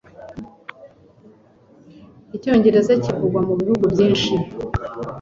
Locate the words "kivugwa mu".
3.03-3.53